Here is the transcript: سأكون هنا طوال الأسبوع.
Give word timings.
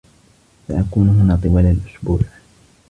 سأكون 0.67 1.09
هنا 1.09 1.39
طوال 1.43 1.65
الأسبوع. 1.65 2.19